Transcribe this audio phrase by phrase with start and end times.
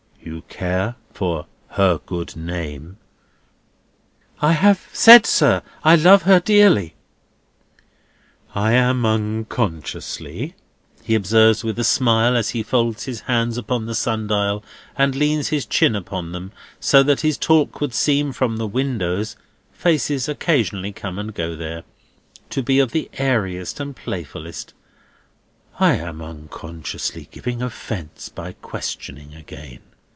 [0.23, 2.97] "You care for her good name?"
[4.39, 6.93] "I have said, sir, I love her dearly."
[8.53, 10.53] "I am unconsciously,"
[11.03, 14.63] he observes with a smile, as he folds his hands upon the sun dial
[14.95, 19.35] and leans his chin upon them, so that his talk would seem from the windows
[19.73, 21.81] (faces occasionally come and go there)
[22.51, 29.79] to be of the airiest and playfullest—"I am unconsciously giving offence by questioning again.